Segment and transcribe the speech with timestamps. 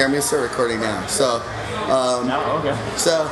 [0.00, 1.06] I'm gonna start recording now.
[1.06, 1.36] So,
[1.86, 2.76] um, No, okay.
[2.96, 3.28] so,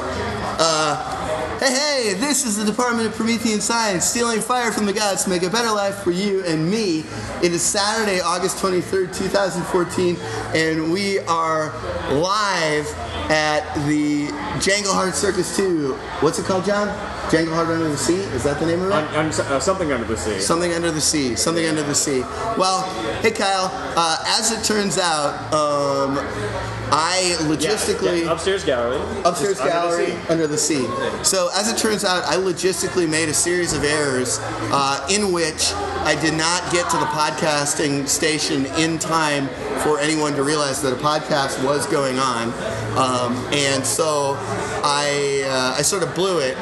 [0.61, 5.25] uh, hey, hey, this is the Department of Promethean Science, stealing fire from the gods
[5.25, 7.01] to make a better life for you and me.
[7.43, 10.17] It is Saturday, August 23rd, 2014,
[10.55, 11.73] and we are
[12.13, 12.87] live
[13.29, 14.29] at the
[14.63, 15.95] Jangleheart Circus 2.
[16.21, 16.87] What's it called, John?
[17.31, 18.21] Jangle Heart Under the Sea?
[18.35, 18.93] Is that the name of it?
[18.93, 20.39] Un- un- uh, something under the sea.
[20.39, 21.35] Something under the sea.
[21.35, 22.21] Something under the sea.
[22.57, 22.83] Well,
[23.23, 23.71] hey Kyle.
[23.97, 26.19] Uh, as it turns out, um,
[26.95, 29.01] I logistically yeah, upstairs gallery.
[29.25, 30.87] upstairs Just gallery under the sea.
[31.25, 35.73] So as it turns out, I logistically made a series of errors uh, in which
[36.05, 39.49] I did not get to the podcasting station in time
[39.83, 42.49] for anyone to realize that a podcast was going on,
[42.99, 44.35] um, and so
[44.85, 46.57] I uh, I sort of blew it.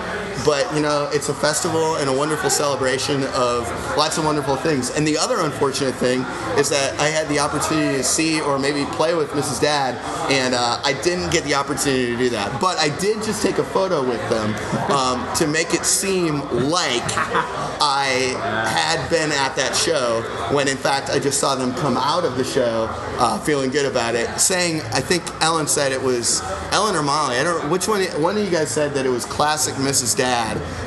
[0.44, 4.90] But you know, it's a festival and a wonderful celebration of lots of wonderful things.
[4.90, 6.20] And the other unfortunate thing
[6.58, 9.60] is that I had the opportunity to see or maybe play with Mrs.
[9.60, 9.96] Dad,
[10.30, 12.60] and uh, I didn't get the opportunity to do that.
[12.60, 14.54] But I did just take a photo with them
[14.90, 17.02] um, to make it seem like
[17.82, 18.34] I
[18.68, 20.22] had been at that show
[20.54, 23.86] when in fact I just saw them come out of the show uh, feeling good
[23.86, 27.36] about it, saying I think Ellen said it was Ellen or Molly.
[27.36, 28.02] I don't which one.
[28.22, 30.16] One of you guys said that it was classic Mrs.
[30.16, 30.29] Dad,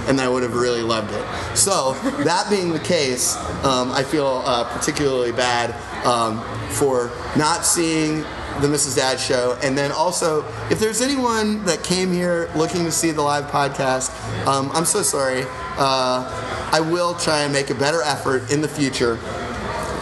[0.07, 1.57] and I would have really loved it.
[1.57, 8.23] So that being the case, um, I feel uh, particularly bad um, for not seeing
[8.61, 8.95] the Mrs.
[8.95, 9.57] Dad show.
[9.63, 14.11] And then also, if there's anyone that came here looking to see the live podcast,
[14.45, 15.43] um, I'm so sorry.
[15.77, 19.17] Uh, I will try and make a better effort in the future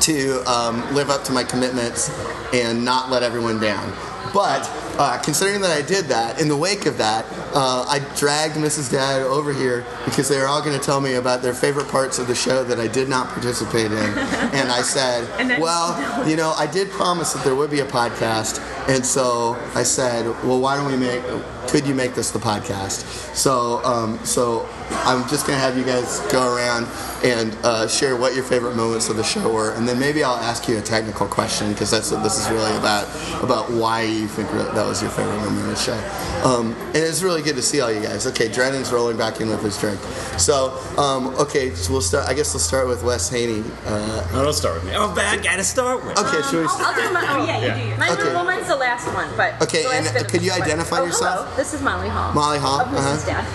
[0.01, 2.09] to um, live up to my commitments
[2.53, 3.93] and not let everyone down.
[4.33, 4.63] But
[5.01, 8.91] uh, considering that I did that, in the wake of that, uh, I dragged Mrs.
[8.91, 12.19] Dad over here because they were all going to tell me about their favorite parts
[12.19, 13.93] of the show that I did not participate in.
[13.97, 15.97] and I said, And well,
[16.29, 18.61] you know, I did promise that there would be a podcast.
[18.87, 21.23] And so I said, well, why don't we make,
[21.71, 23.05] could you make this the podcast?
[23.33, 24.67] So, um, so
[25.05, 26.85] I'm just going to have you guys go around
[27.23, 30.35] and uh, share what your favorite moments of the show were, and then maybe I'll
[30.35, 33.07] ask you a technical question because that's what this is really about
[33.41, 36.45] about why you think that was your favorite moment of the show.
[36.45, 38.27] Um, and it's really good to see all you guys.
[38.27, 39.99] Okay, Drennan's rolling back in with his drink.
[40.37, 42.27] So, um, okay, so we'll start.
[42.27, 43.63] I guess we'll start with Wes Haney.
[43.85, 44.95] Uh, No, don't start with me.
[44.95, 46.17] I'm a bad guy to start with.
[46.19, 46.65] okay, should we?
[46.65, 47.25] I'll, I'll do my.
[47.29, 47.75] Oh yeah, Yeah.
[47.77, 47.87] you do.
[47.89, 47.99] yours.
[47.99, 48.33] Mine, Okay.
[48.33, 51.47] Well, mine's the last one, but Okay, and could you identify oh, yourself?
[51.53, 51.60] Hello.
[51.61, 52.33] This is Molly Hall.
[52.33, 53.29] Molly Hall, Of Mrs.
[53.29, 53.37] uh-huh.
[53.37, 53.45] Dad.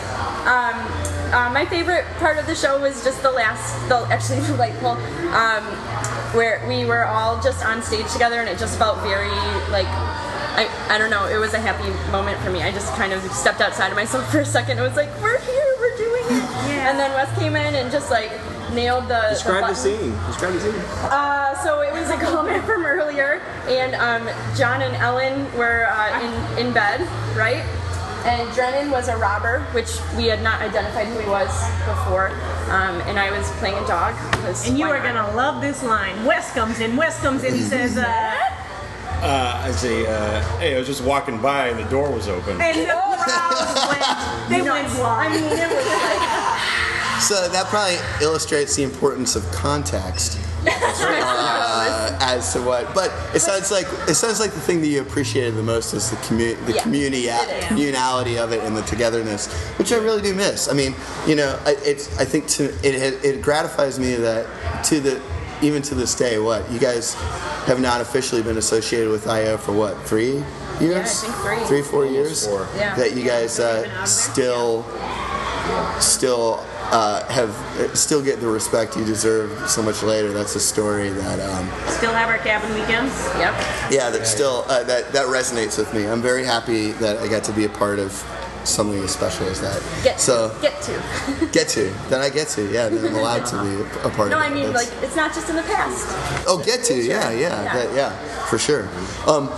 [0.47, 4.95] Um, uh, my favorite part of the show was just the last, the actually delightful,
[5.35, 5.65] um,
[6.31, 9.35] where we were all just on stage together, and it just felt very
[9.75, 9.91] like.
[10.55, 12.63] I, I don't know, it was a happy moment for me.
[12.63, 14.79] I just kind of stepped outside of myself for a second.
[14.79, 16.49] It was like, we're here, we're doing it.
[16.71, 16.89] Yeah.
[16.89, 18.31] And then Wes came in and just like
[18.73, 19.75] nailed the Describe the button.
[19.75, 20.13] scene.
[20.29, 20.81] Describe the scene.
[21.11, 26.55] Uh, so it was a comment from earlier, and um, John and Ellen were uh,
[26.57, 27.01] in, in bed,
[27.37, 27.67] right?
[28.27, 31.49] And Drennan was a robber, which we had not identified who he was
[31.87, 32.31] before.
[32.71, 34.15] Um, and I was playing a dog.
[34.67, 36.25] And you are gonna love this line.
[36.25, 36.97] Wes comes in.
[36.97, 37.55] Wes comes in.
[37.55, 38.03] He says, uh,
[39.23, 42.61] Uh, I say, uh, hey, I was just walking by and the door was open.
[42.61, 42.87] and the
[43.23, 44.51] crowd went.
[44.51, 50.39] They went I mean, it was like So that probably illustrates the importance of context.
[50.67, 51.66] uh,
[52.21, 55.55] as to what, but it sounds like it sounds like the thing that you appreciated
[55.55, 57.65] the most is the community, the Yeah, community, it is.
[57.65, 59.47] communality of it, and the togetherness,
[59.79, 60.69] which I really do miss.
[60.69, 60.95] I mean,
[61.27, 62.95] you know, I- it's I think to it
[63.25, 64.47] it gratifies me that
[64.85, 65.21] to the
[65.63, 67.15] even to this day, what you guys
[67.67, 70.43] have not officially been associated with IO for what three
[70.81, 71.23] years?
[71.23, 71.65] think three.
[71.67, 72.47] three, four years.
[72.47, 72.69] four.
[72.77, 72.95] Yeah.
[72.95, 74.85] That you guys uh, still
[76.01, 77.51] still uh, have
[77.97, 80.33] still get the respect you deserve so much later.
[80.33, 83.13] That's a story that um, Still have our cabin weekends.
[83.39, 83.55] yep.
[83.91, 86.07] yeah that still uh, that that resonates with me.
[86.07, 88.13] I'm very happy that I got to be a part of
[88.65, 89.81] something as special as that.
[90.03, 91.47] Get so to, get to.
[91.53, 94.25] get to that I get to yeah that I'm allowed to be a part No,
[94.25, 94.31] of.
[94.31, 96.07] No, I mean That's- like it's not just in the past.
[96.49, 97.75] oh get to yeah yeah Yeah.
[97.75, 98.11] that, yeah
[98.47, 98.89] for sure.
[99.27, 99.49] Um,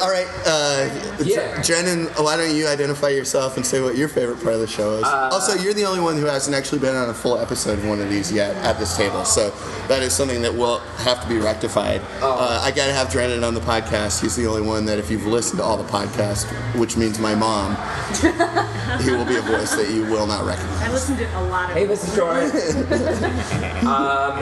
[0.00, 0.88] all right, uh,
[1.22, 1.62] Yeah.
[1.62, 4.94] Drennan, why don't you identify yourself and say what your favorite part of the show
[4.94, 5.04] is?
[5.04, 7.86] Uh, also, you're the only one who hasn't actually been on a full episode of
[7.86, 9.50] one of these yet at this table, so
[9.88, 12.00] that is something that will have to be rectified.
[12.22, 12.38] Oh.
[12.38, 14.20] Uh, I gotta have Drennan on the podcast.
[14.22, 16.44] He's the only one that, if you've listened to all the podcasts,
[16.78, 17.76] which means my mom,
[19.02, 20.82] he will be a voice that you will not recognize.
[20.82, 21.76] I listened to a lot of.
[21.76, 22.44] Hey, this is Troy.
[23.80, 24.32] um,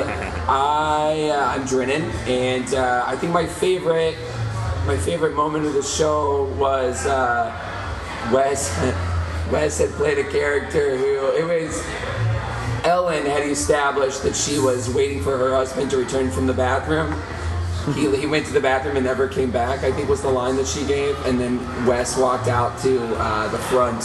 [0.48, 4.16] I uh, I'm Drennan, and uh, I think my favorite
[4.88, 7.52] my favorite moment of the show was uh,
[8.32, 8.74] Wes.
[9.52, 11.84] Wes had played a character who it was.
[12.84, 17.12] Ellen had established that she was waiting for her husband to return from the bathroom,
[17.94, 19.84] he, he went to the bathroom and never came back.
[19.84, 23.48] I think was the line that she gave, and then Wes walked out to uh,
[23.48, 24.02] the front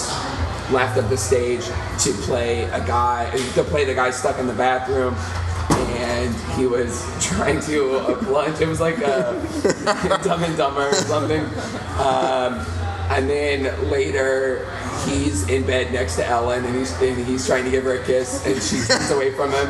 [0.71, 1.65] left of the stage
[1.99, 5.15] to play a guy to play the guy stuck in the bathroom.
[6.33, 8.59] And he was trying to uh, plunge.
[8.61, 11.43] It was like a Dumb and Dumber or something.
[11.99, 12.65] Um,
[13.09, 14.69] and then later,
[15.05, 18.05] he's in bed next to Ellen, and he's and he's trying to give her a
[18.05, 19.69] kiss, and she turns away from him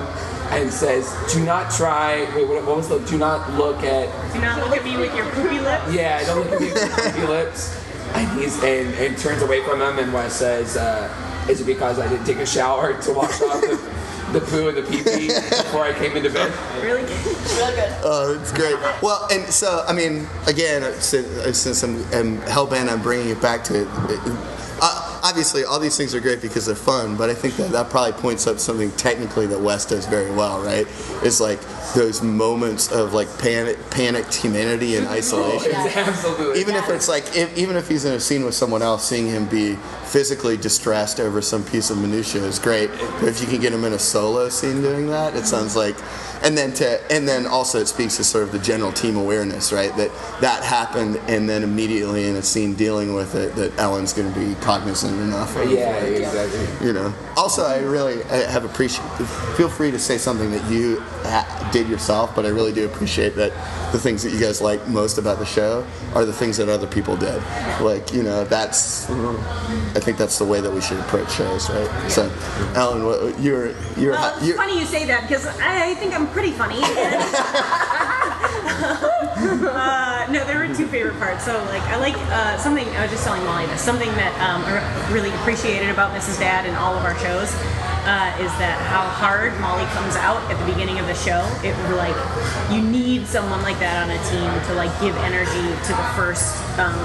[0.51, 2.99] and says, "Do not try." Wait, what, what was the?
[2.99, 4.33] Do not look at.
[4.33, 5.93] Do not look at me with your poopy lips.
[5.93, 7.79] Yeah, don't look at me with your creepy lips.
[8.13, 11.09] And he's and, and turns away from him, and Wes says, uh,
[11.49, 13.92] "Is it because I didn't take a shower to wash off the,
[14.33, 16.51] the poo and the pee pee before I came into bed?"
[16.81, 17.03] Really?
[17.03, 17.93] Really good.
[18.03, 18.75] Oh, it's great.
[19.01, 23.41] Well, and so I mean, again, since, since I'm, I'm hell bent on bringing it
[23.41, 23.85] back to,
[25.23, 27.15] obviously, all these things are great because they're fun.
[27.15, 30.61] But I think that that probably points up something technically that Wes does very well,
[30.61, 30.85] right?
[31.23, 31.59] Is like
[31.95, 35.71] those moments of like panic, panicked humanity and isolation.
[35.73, 36.59] It's absolutely.
[36.59, 39.27] Even if it's like, if, even if he's in a scene with someone else, seeing
[39.27, 39.75] him be
[40.05, 42.89] physically distressed over some piece of minutia is great.
[43.19, 45.95] But if you can get him in a solo scene doing that, it sounds like,
[46.43, 49.71] and then to, and then also it speaks to sort of the general team awareness,
[49.71, 49.95] right?
[49.95, 50.11] That
[50.41, 54.39] that happened, and then immediately in a scene dealing with it, that Ellen's going to
[54.39, 55.55] be cognizant enough.
[55.55, 56.85] Of, yeah, exactly.
[56.85, 57.13] you know.
[57.37, 59.05] Also, I really I have appreciate.
[59.57, 63.35] Feel free to say something that you ha- did yourself, but I really do appreciate
[63.35, 63.51] that
[63.93, 66.87] the things that you guys like most about the show are the things that other
[66.87, 67.41] people did.
[67.79, 72.11] Like you know, that's I think that's the way that we should approach shows, right?
[72.11, 72.29] So,
[72.75, 76.13] Ellen, what, you're you're Well, it's you're funny you say that because I, I think
[76.13, 76.81] I'm pretty funny.
[79.69, 81.45] uh, no, there were two favorite parts.
[81.45, 82.87] So, like, I like uh, something.
[82.97, 83.81] I was just telling Molly this.
[83.81, 84.81] Something that um, I
[85.13, 86.39] really appreciated about Mrs.
[86.39, 87.53] Dad and all of our shows
[88.03, 91.39] uh, is that how hard Molly comes out at the beginning of the show.
[91.63, 92.17] It would like
[92.67, 96.59] you need someone like that on a team to like give energy to the first
[96.75, 96.99] um,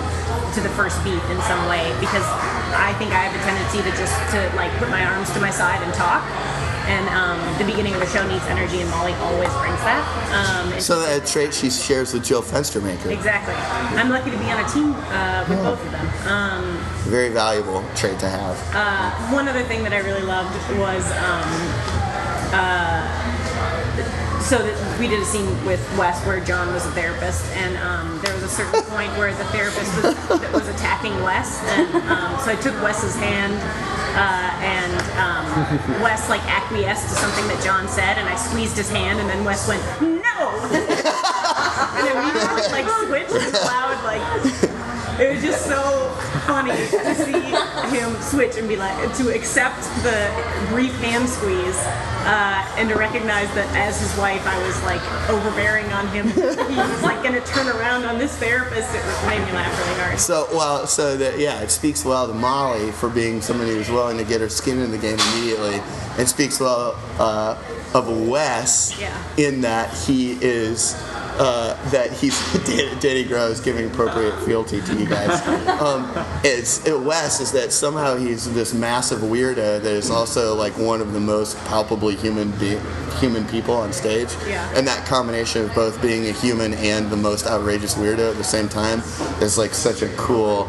[0.56, 2.26] to the first beat in some way because
[2.74, 5.54] I think I have a tendency to just to like put my arms to my
[5.54, 6.26] side and talk.
[6.88, 10.00] And um, the beginning of the show needs energy, and Molly always brings that.
[10.32, 13.12] Um, so that trait she shares with Jill Fenstermaker.
[13.12, 13.54] Exactly.
[14.00, 16.06] I'm lucky to be on a team uh, with both of them.
[16.26, 18.56] Um, Very valuable trait to have.
[18.74, 21.48] uh, one other thing that I really loved was um,
[22.56, 23.04] uh,
[24.40, 28.18] so that we did a scene with Wes where John was a therapist, and um,
[28.24, 32.38] there was a certain point where the therapist was, that was attacking Wes, and um,
[32.40, 33.60] so I took Wes's hand.
[34.18, 38.90] Uh, and um, Wes like acquiesced to something that John said, and I squeezed his
[38.90, 42.34] hand, and then Wes went, "No!" and then we
[42.74, 44.77] like switched and loud like
[45.20, 46.10] it was just so
[46.46, 50.30] funny to see him switch and be like to accept the
[50.70, 51.76] brief hand squeeze
[52.26, 55.00] uh, and to recognize that as his wife I was like
[55.30, 56.28] overbearing on him.
[56.28, 56.40] He
[56.76, 58.94] was like gonna turn around on this therapist.
[58.94, 60.18] It was- made me laugh really hard.
[60.18, 64.16] So well, so that yeah, it speaks well to Molly for being somebody who's willing
[64.18, 65.80] to get her skin in the game immediately,
[66.18, 67.56] and speaks well uh,
[67.94, 69.16] of Wes Yeah.
[69.36, 70.94] in that he is.
[71.38, 72.36] Uh, that he's
[73.00, 75.40] Danny Gross giving appropriate fealty to you guys.
[75.78, 76.10] Um,
[76.42, 81.00] it's it, Wes is that somehow he's this massive weirdo that is also like one
[81.00, 82.80] of the most palpably human be-
[83.20, 84.28] human people on stage.
[84.48, 84.68] Yeah.
[84.74, 88.44] And that combination of both being a human and the most outrageous weirdo at the
[88.44, 89.00] same time
[89.40, 90.68] is like such a cool.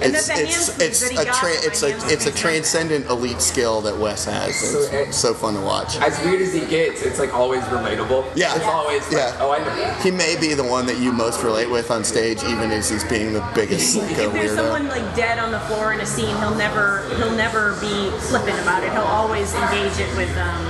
[0.00, 4.24] And It's it's it's a tra- it's a it's a transcendent elite skill that Wes
[4.26, 4.54] has.
[4.56, 5.96] So, It's uh, so fun to watch.
[5.98, 8.24] As weird as he gets, it's like always relatable.
[8.36, 8.54] Yeah.
[8.54, 9.36] It's always like, Yeah.
[9.40, 9.94] oh, I know.
[10.02, 13.04] He may be the one that you most relate with on stage, even as he's
[13.04, 14.56] being the biggest psycho If there's weirdo.
[14.56, 18.58] someone like dead on the floor in a scene, he'll never he'll never be flippant
[18.60, 18.92] about it.
[18.92, 20.64] He'll always engage it with um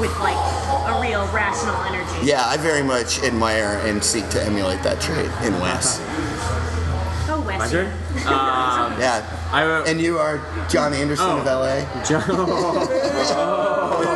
[0.00, 2.26] with like a real rational energy.
[2.26, 6.00] Yeah, I very much admire and seek to emulate that trait in Wes.
[7.56, 7.72] Oh, Wes.
[7.72, 7.86] My turn?
[8.26, 9.22] Um, Yeah.
[9.52, 11.38] I, uh, And you are John Anderson Oh.
[11.38, 11.84] of LA.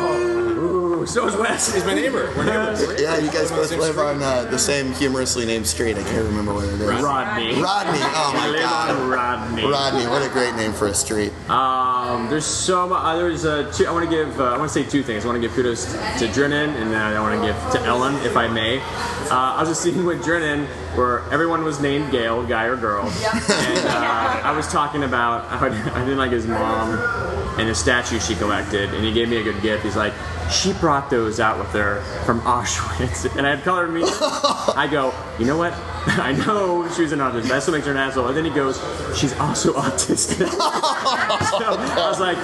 [1.01, 1.73] Ooh, so is Wes.
[1.73, 2.31] He's my neighbor.
[2.37, 3.01] We're neighbors.
[3.01, 4.05] Yeah, you guys We're on the both live street.
[4.05, 5.97] on uh, the same humorously named street.
[5.97, 6.81] I can't remember what it is.
[6.81, 7.59] Rodney.
[7.59, 7.99] Rodney.
[8.01, 9.09] Oh my live God.
[9.09, 9.63] Rodney.
[9.63, 10.07] Rodney.
[10.07, 11.33] What a great name for a street.
[11.49, 13.01] Um, there's so much.
[13.03, 14.39] Uh, there's uh, two, I want to give.
[14.39, 15.25] Uh, I want to say two things.
[15.25, 18.15] I want to give kudos to Drennan, and then I want to give to Ellen,
[18.23, 18.77] if I may.
[18.77, 18.83] Uh,
[19.31, 23.87] I was just scene with Drennan where everyone was named Gail, guy or girl, and
[23.87, 25.65] uh, I was talking about how
[25.95, 29.43] I didn't like his mom and the statue she collected, and he gave me a
[29.43, 29.83] good gift.
[29.83, 30.13] He's like,
[30.51, 34.03] she brought those out with her from Auschwitz, and I had colored me.
[34.03, 35.73] I go, you know what?
[36.07, 37.47] I know she was an autistic.
[37.47, 38.27] That's what makes her an asshole.
[38.27, 38.77] And then he goes,
[39.17, 40.49] she's also autistic.
[40.49, 42.37] so I was like,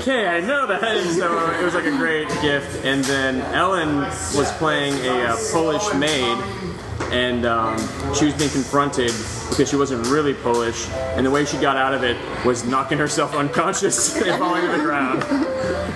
[0.00, 0.82] okay, I know that.
[0.82, 2.84] And so it was like a great gift.
[2.84, 6.38] And then Ellen was playing a uh, Polish maid
[7.10, 7.76] and um,
[8.14, 9.12] she was being confronted
[9.48, 12.98] because she wasn't really Polish, and the way she got out of it was knocking
[12.98, 15.22] herself unconscious and falling to the ground,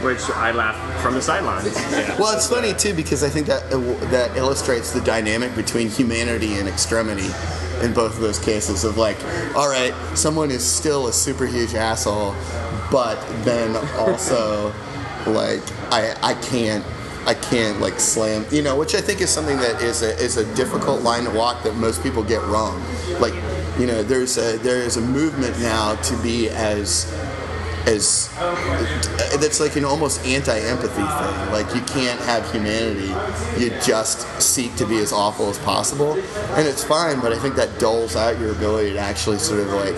[0.03, 1.75] which I laughed from the sidelines.
[2.19, 3.79] Well, it's funny too because I think that uh,
[4.11, 7.31] that illustrates the dynamic between humanity and extremity
[7.83, 8.85] in both of those cases.
[8.85, 9.17] Of like,
[9.55, 12.35] all right, someone is still a super huge asshole,
[12.91, 14.73] but then also
[15.27, 16.85] like I I can't.
[17.27, 20.37] I can't like slam, you know, which I think is something that is a is
[20.37, 22.83] a difficult line to walk that most people get wrong.
[23.19, 23.35] Like,
[23.79, 27.07] you know, there's a there is a movement now to be as
[27.87, 28.29] as
[29.39, 31.53] that's like an almost anti-empathy thing.
[31.53, 33.09] Like you can't have humanity.
[33.61, 37.21] You just seek to be as awful as possible, and it's fine.
[37.21, 39.97] But I think that dulls out your ability to actually sort of like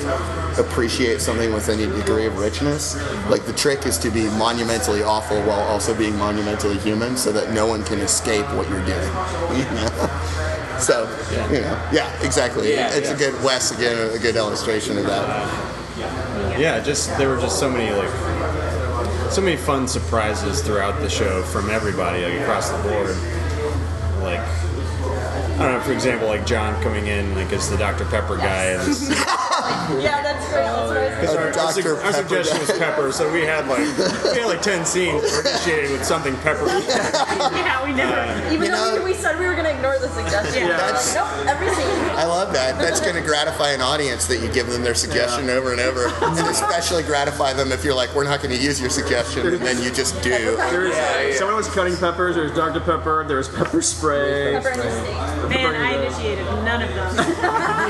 [0.58, 2.96] appreciate something with any degree of richness.
[3.30, 7.52] Like the trick is to be monumentally awful while also being monumentally human, so that
[7.52, 9.12] no one can escape what you're doing.
[9.56, 10.36] You know?
[10.78, 11.08] So,
[11.50, 12.72] you know, yeah, exactly.
[12.72, 13.14] Yeah, it's yeah.
[13.14, 15.75] a good Wes again, a good illustration of that.
[16.58, 18.10] Yeah, just there were just so many like
[19.30, 23.16] so many fun surprises throughout the show from everybody like across the board.
[24.22, 28.04] Like I don't know, for example, like John coming in like as the Dr.
[28.06, 28.82] Pepper guy and
[30.06, 30.64] Yeah, that's great.
[30.64, 31.96] That's what I was Because Uh, our, our, Dr.
[32.04, 36.04] our suggestion was pepper, so we had like we had like ten scenes initiated with
[36.04, 36.70] something peppery.
[37.56, 38.54] Yeah, we never.
[38.54, 40.66] Even though know- we said we were going to ignore the suggestion.
[40.66, 40.68] Yeah.
[40.68, 41.86] we were like, nope, every scene.
[42.16, 42.78] I love that.
[42.82, 46.06] That's going to gratify an audience that you give them their suggestion over and over,
[46.06, 49.60] and especially gratify them if you're like, we're not going to use your suggestion, and
[49.60, 50.30] then you just do.
[50.70, 52.34] There was, Someone was cutting peppers.
[52.36, 52.80] There was Dr.
[52.80, 53.24] Pepper.
[53.26, 54.54] There was pepper spray.
[54.60, 55.48] Pepper in.
[55.48, 56.90] Man, I initiated none of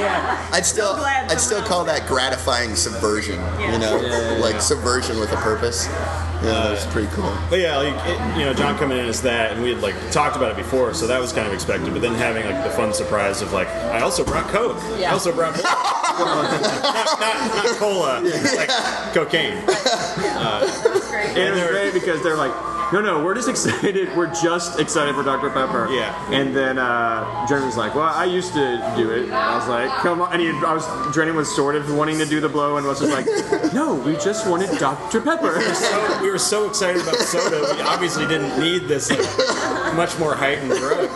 [0.09, 0.49] them.
[0.53, 3.39] I'd still, glad I'd still call that gratifying subversion.
[3.61, 4.59] You know, Yeah, yeah, like yeah.
[4.61, 5.87] subversion with a purpose.
[5.87, 7.37] Yeah, that's pretty cool.
[7.51, 9.95] But yeah, like it, you know, John coming in as that, and we had like
[10.11, 11.93] talked about it before, so that was kind of expected.
[11.93, 14.77] But then having like the fun surprise of like, I also brought Coke.
[14.83, 18.69] I also brought not, not, not cola, It's like
[19.15, 19.59] cocaine.
[19.67, 21.29] Uh, that's great.
[21.31, 22.53] And it was great because they're like,
[22.93, 24.14] no, no, we're just excited.
[24.16, 25.50] We're just excited for Dr.
[25.50, 25.88] Pepper.
[25.90, 26.33] Yeah.
[26.33, 29.25] And then uh, Jeremy was like, well, I used to do it.
[29.25, 30.33] And I was like, come on.
[30.33, 33.00] And he, I was, Jeremy was sort of wanting to do the blow and was
[33.00, 35.21] just like, no, we just wanted Dr.
[35.21, 35.61] Pepper.
[35.75, 40.35] So we were so excited about soda, we obviously didn't need this like, much more
[40.35, 41.09] heightened drug.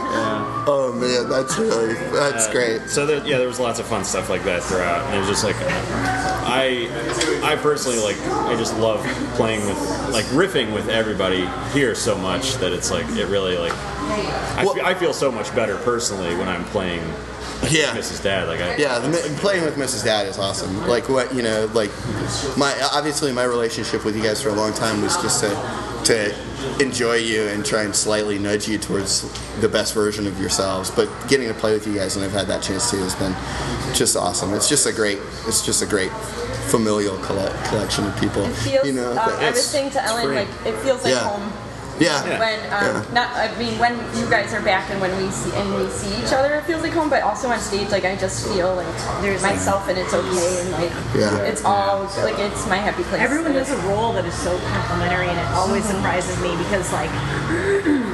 [0.66, 2.88] Oh man, that's really that's great.
[2.88, 5.28] So there, yeah, there was lots of fun stuff like that throughout, and it was
[5.28, 5.56] just like
[6.50, 9.04] I, I personally like I just love
[9.36, 9.78] playing with
[10.10, 14.74] like riffing with everybody here so much that it's like it really like I, Well-
[14.74, 17.00] fe- I feel so much better personally when I'm playing
[17.70, 17.94] Yeah.
[17.94, 18.22] Mrs.
[18.22, 18.48] Dad.
[18.48, 20.04] Like I, Yeah, the, playing with Mrs.
[20.04, 20.86] Dad is awesome.
[20.88, 21.90] Like what you know, like
[22.56, 25.50] my obviously my relationship with you guys for a long time was just to
[26.10, 26.34] to
[26.82, 29.22] enjoy you and try and slightly nudge you towards
[29.60, 30.90] the best version of yourselves.
[30.90, 33.32] But getting to play with you guys and I've had that chance too has been
[33.94, 34.52] just awesome.
[34.54, 36.10] It's just a great it's just a great
[36.68, 38.42] familial colle- collection of people.
[38.44, 40.48] It feels, you know, um, I was saying to Ellen, great.
[40.48, 41.28] like, it feels like Yeah.
[41.28, 41.52] home.
[42.00, 42.38] Yeah.
[42.40, 45.74] When um, not, I mean, when you guys are back and when we see and
[45.74, 47.10] we see each other, it feels like home.
[47.10, 48.88] But also on stage, like I just feel like
[49.22, 51.36] there's myself and it's okay and like Yeah.
[51.44, 53.20] it's all like it's my happy place.
[53.20, 57.10] Everyone does a role that is so complimentary, and it always surprises me because, like,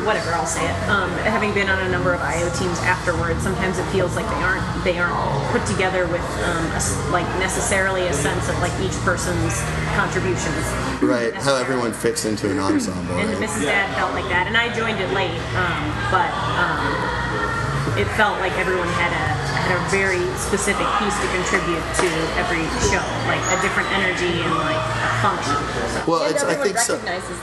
[0.06, 0.76] whatever, I'll say it.
[0.88, 4.42] Um, having been on a number of IO teams afterwards, sometimes it feels like they
[4.46, 5.18] aren't they aren't
[5.50, 9.60] put together with um, a like necessarily a sense of like each person's
[9.98, 10.64] contributions.
[11.02, 13.18] Right, how everyone fits into an ensemble.
[13.18, 13.48] And right?
[13.48, 13.66] Mrs.
[13.66, 15.82] Dad felt like that, and I joined it late, um,
[16.14, 19.35] but um, it felt like everyone had a
[19.66, 22.08] had a very specific piece to contribute to
[22.38, 25.58] every show, like a different energy and like a function.
[25.90, 26.10] So.
[26.10, 26.98] Well, it's, I think so,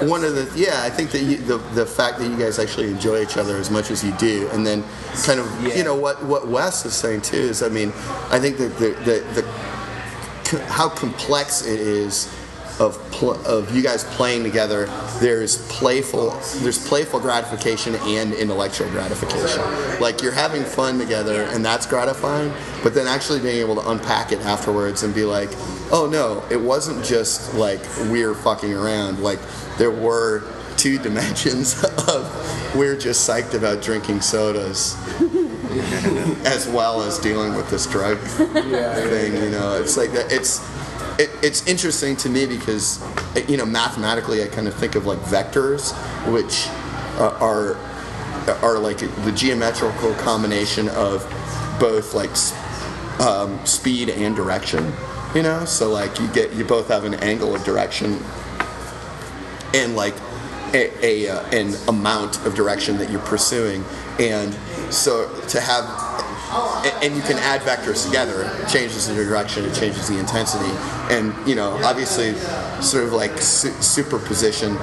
[0.08, 2.88] one of the yeah, I think that you, the the fact that you guys actually
[2.88, 4.84] enjoy each other as much as you do, and then
[5.26, 7.90] kind of you know what what Wes is saying too is I mean
[8.30, 9.44] I think that the the, the
[10.46, 12.34] co- how complex it is
[12.80, 12.98] of
[13.46, 14.86] of you guys playing together.
[15.20, 19.62] There's playful there's playful gratification and intellectual gratification.
[20.00, 22.54] Like you're having fun together, and that's gratifying.
[22.84, 25.50] But then actually being able to unpack it afterwards and be like,
[25.92, 29.20] oh no, it wasn't just like we're fucking around.
[29.20, 29.40] Like
[29.78, 30.44] there were
[30.78, 34.96] two dimensions of we're just psyched about drinking sodas
[36.46, 39.34] as well as dealing with this drug thing.
[39.36, 40.32] You know, it's like that.
[40.32, 40.60] It's
[41.20, 43.04] it, it's interesting to me because
[43.48, 45.94] you know mathematically I kind of think of like vectors,
[46.32, 46.68] which
[47.20, 47.76] uh, are
[48.64, 51.22] are like the geometrical combination of
[51.80, 52.32] both like
[53.22, 54.92] um, speed and direction.
[55.36, 58.20] You know, so like you get you both have an angle of direction
[59.74, 60.16] and like
[60.74, 63.84] a, a uh, an amount of direction that you're pursuing
[64.20, 64.54] and
[64.94, 65.86] so to have
[67.04, 68.44] and you can add vectors together.
[68.62, 70.70] It changes the direction, it changes the intensity,
[71.14, 72.34] and you know, obviously,
[72.82, 74.76] sort of like su- superposition,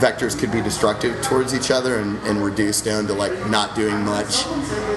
[0.00, 3.98] vectors could be destructive towards each other and, and reduce down to like not doing
[4.04, 4.46] much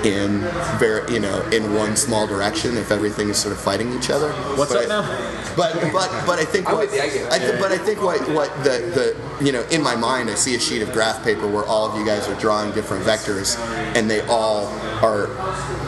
[0.06, 0.40] in
[0.80, 4.32] very, you know, in one small direction if everything is sort of fighting each other.
[4.58, 5.40] What's But up I- now?
[5.56, 7.32] But but but I think I'm what I get it.
[7.32, 10.34] I th- but I think what what the the you know in my mind I
[10.34, 13.56] see a sheet of graph paper where all of you guys are drawing different vectors
[13.96, 14.66] and they all
[15.06, 15.28] are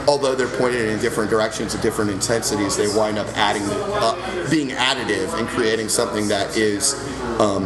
[0.08, 3.64] although they're pointed in different directions at different intensities they wind up adding
[4.02, 4.18] up
[4.52, 6.94] being additive and creating something that is
[7.40, 7.64] um,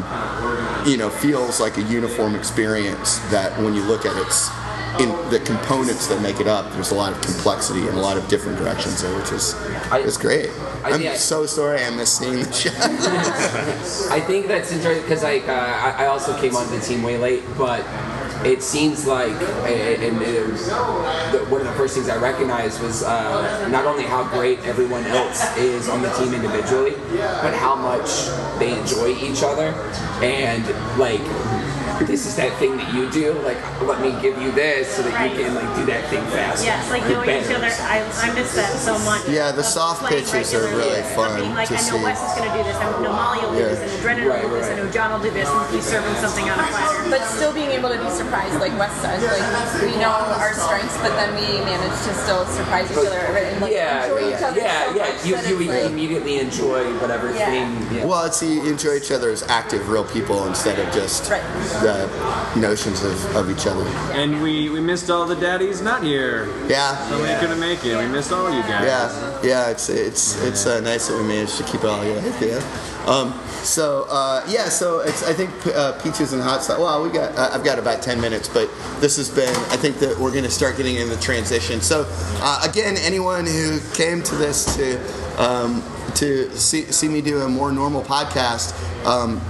[0.88, 5.40] you know feels like a uniform experience that when you look at it in the
[5.46, 8.58] components that make it up there's a lot of complexity and a lot of different
[8.58, 9.54] directions there which is
[9.92, 10.50] I- it's great
[10.84, 11.16] I- I'm yeah.
[11.16, 12.70] so sorry I missed seeing the show
[14.12, 17.18] I think that's interesting because like uh, I I also came onto the team way
[17.18, 17.82] late, but
[18.46, 19.34] it seems like
[19.66, 24.04] and it was, the, one of the first things I recognized was uh, not only
[24.04, 26.96] how great everyone else is on the team individually,
[27.42, 28.28] but how much
[28.60, 29.74] they enjoy each other
[30.24, 30.66] and
[30.98, 31.22] like.
[32.08, 33.34] This is that thing that you do.
[33.44, 35.32] Like, let me give you this so that Right.
[35.36, 36.66] you can like do that thing faster.
[36.66, 37.68] Yes, like You're knowing each other.
[37.68, 39.28] I, I miss that so much.
[39.28, 40.90] Yeah, the Of soft playing pitches are regularly.
[40.90, 42.04] really I fun mean, like to I know see.
[42.04, 42.76] Wes is gonna do this.
[42.78, 43.68] I know Molly will do Yeah.
[43.76, 44.68] this, and Drennan will Right, do this.
[44.68, 44.80] right.
[44.80, 47.10] I know John will do this, and he's serving something on a platter.
[47.10, 49.46] But still being able to be surprised, like Wes said, like
[49.84, 53.72] we know our strengths, but then we manage to still surprise each other and like
[53.74, 55.04] yeah, enjoy yeah, each other yeah, so yeah.
[55.14, 57.46] much You, that you it's like, immediately enjoy whatever Yeah.
[57.52, 57.88] thing.
[57.92, 58.06] Yeah.
[58.06, 61.42] Well, it's you enjoy each other as active, real people instead of just Right.
[61.82, 61.89] the
[62.56, 63.84] notions of, of each other.
[64.14, 66.48] And we, we missed all the daddies not here.
[66.68, 67.98] Yeah, Somebody couldn't make it.
[67.98, 68.86] We missed all you guys.
[68.86, 69.70] yeah, yeah.
[69.70, 72.40] It's it's it's uh, nice that we managed to keep it all yeah.
[72.42, 73.06] yeah.
[73.08, 76.80] Um, so uh, yeah, so it's I think uh, peaches and hot sauce.
[76.80, 78.70] Well, we got uh, I've got about ten minutes, but
[79.00, 81.82] this has been I think that we're going to start getting in the transition.
[81.82, 82.06] So
[82.42, 84.98] uh, again, anyone who came to this to
[85.42, 85.84] um,
[86.16, 88.74] to see see me do a more normal podcast.
[89.06, 89.42] Um,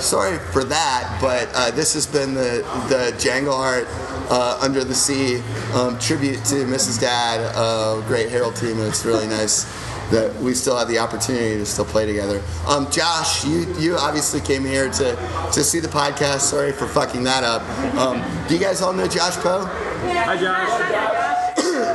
[0.00, 3.86] sorry for that, but uh, this has been the the Jangleheart
[4.30, 5.40] uh, Under the Sea
[5.74, 7.00] um, tribute to Mrs.
[7.00, 8.80] Dad, uh, great Herald team.
[8.80, 9.64] It's really nice
[10.10, 12.42] that we still have the opportunity to still play together.
[12.66, 15.16] Um, Josh, you you obviously came here to
[15.52, 16.40] to see the podcast.
[16.40, 17.62] Sorry for fucking that up.
[17.96, 19.64] Um, do you guys all know Josh Poe?
[19.66, 21.04] Hi, Josh.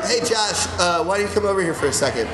[0.10, 2.28] Hey Josh, uh, why don't you come over here for a second?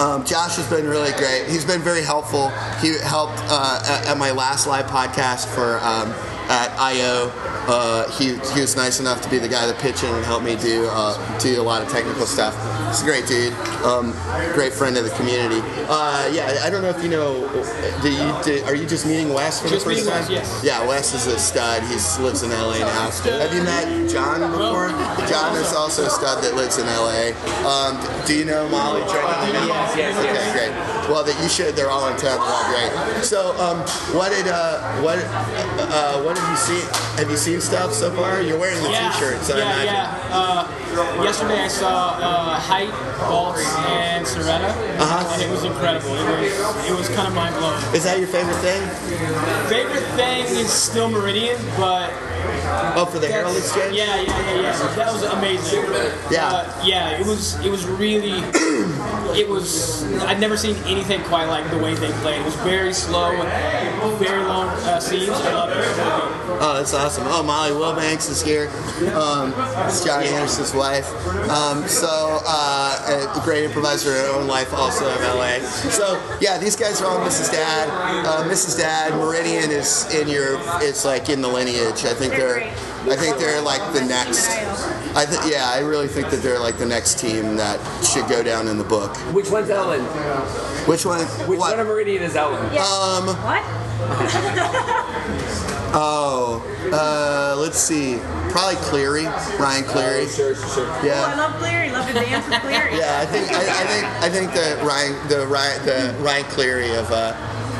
[0.00, 1.46] Um, Josh has been really great.
[1.46, 2.48] He's been very helpful.
[2.80, 6.10] He helped uh, at, my last live podcast for um,
[6.50, 7.30] at IO.
[7.66, 10.44] Uh, he, he was nice enough to be the guy that pitched in and helped
[10.44, 12.54] me do uh, do a lot of technical stuff.
[12.94, 13.52] He's a great dude.
[13.82, 14.12] Um,
[14.54, 15.58] great friend of the community.
[15.90, 17.42] Uh, yeah, I don't know if you know.
[18.02, 20.20] Do you do, are you just meeting Wes for Just the first time?
[20.22, 20.60] Wes, yes.
[20.62, 21.82] Yeah, Wes is a stud.
[21.90, 23.10] He lives in LA now.
[23.10, 24.90] Have you met John before?
[25.26, 27.34] John is also a stud that lives in LA.
[27.66, 29.66] Um, do you know Molly Drennan?
[29.66, 30.52] Yes, yes, Okay, yes.
[30.54, 31.10] great.
[31.10, 31.74] Well, that you should.
[31.74, 32.38] They're all in town.
[32.38, 33.24] They're all great.
[33.24, 33.78] So, um,
[34.14, 36.86] what did uh, what uh, what have you seen?
[37.18, 38.40] Have you seen stuff so far?
[38.40, 39.94] You're wearing the Yeah, T-shirt, so I yeah, imagine.
[39.94, 40.28] yeah.
[40.30, 42.58] Uh, yesterday I saw uh,
[43.28, 44.70] Bolts, and Soretta,
[45.00, 45.30] Uh-huh.
[45.32, 46.14] and it was incredible.
[46.14, 47.78] It was, it was kind of mind blowing.
[47.94, 48.80] Is that your favorite thing?
[49.68, 52.10] Favorite thing is still Meridian, but
[52.96, 53.96] Oh, for the Herald that's, Exchange.
[53.96, 54.94] yeah, yeah, yeah, yeah.
[54.94, 55.84] That was amazing.
[56.30, 56.48] Yeah.
[56.48, 57.18] Uh, yeah.
[57.20, 58.32] It was, it was really,
[59.38, 60.04] it was.
[60.24, 62.40] I'd never seen anything quite like the way they played.
[62.40, 65.30] It was very slow and very long uh, scenes.
[65.30, 66.44] I it.
[66.60, 67.24] Oh, that's awesome.
[67.26, 68.68] Oh, Molly Wilbanks is here.
[69.14, 69.52] Um,
[69.86, 71.08] it's Johnny Anderson's wife.
[71.50, 75.58] Um, so, uh, a great improviser in her own life, also in LA.
[75.90, 77.50] So, yeah, these guys are all Mrs.
[77.52, 77.88] Dad.
[78.24, 78.78] Uh, Mrs.
[78.78, 82.04] Dad, Meridian is in your, it's like in the lineage.
[82.04, 84.48] I think they're, I think they're like the next.
[85.16, 88.42] I th- yeah, I really think that they're like the next team that should go
[88.42, 89.16] down in the book.
[89.32, 90.00] Which one's Ellen?
[90.86, 91.20] Which one?
[91.48, 91.72] Which what?
[91.72, 92.64] one of Meridian is Ellen?
[92.78, 93.36] Um.
[93.42, 93.62] What?
[95.96, 96.60] Oh.
[96.92, 97.54] Uh.
[97.60, 98.18] Let's see.
[98.50, 99.26] Probably Cleary.
[99.60, 100.22] Ryan Cleary.
[100.24, 100.86] Oh, sure, sure, sure.
[100.88, 101.90] Oh, I love Cleary.
[101.92, 102.96] Love to dance with Cleary.
[102.98, 106.90] Yeah, I think I, I think I think the Ryan the Ryan the Ryan Cleary
[106.96, 107.36] of uh,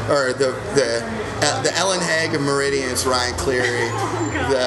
[0.08, 1.02] or the the
[1.44, 3.90] uh, the Ellen Haig of Meridian is Ryan Cleary.
[4.44, 4.58] The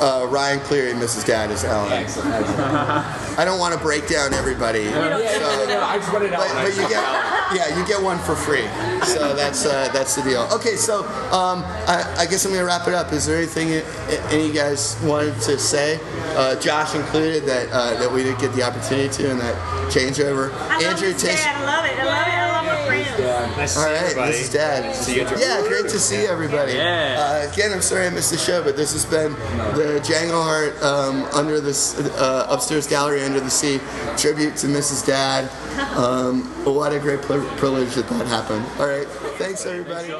[0.00, 1.24] uh, Ryan Cleary, Mrs.
[1.26, 1.92] Dad is Ellen.
[1.92, 2.34] Excellent.
[2.34, 3.38] excellent.
[3.38, 4.80] I don't want to break down everybody.
[4.80, 7.04] Yeah, yeah, no, no, no, I just wanted to But, but you get
[7.54, 8.66] yeah you get one for free
[9.06, 11.00] so that's uh, that's the deal okay so
[11.32, 13.84] um, I, I guess I'm gonna wrap it up is there anything i-
[14.30, 15.98] any of you guys wanted to say
[16.36, 19.54] uh, Josh included that uh, that we didn't get the opportunity to in that
[19.90, 21.40] changeover I love Andrew this Tish.
[21.46, 21.98] I love it.
[21.98, 22.37] I love it.
[23.56, 24.32] Nice to All see right, everybody.
[24.32, 24.94] this is Dad.
[24.94, 25.36] See you, Joe.
[25.38, 26.72] Yeah, great to see everybody.
[26.74, 27.42] Yeah.
[27.46, 29.32] Uh, again, I'm sorry I missed the show, but this has been
[29.76, 33.80] the Jangleheart um, under this uh, upstairs gallery under the sea
[34.16, 35.06] tribute to Mrs.
[35.06, 35.50] Dad.
[35.96, 38.64] Um, what a great pri- privilege that that happened.
[38.78, 39.06] All right,
[39.38, 40.12] thanks everybody.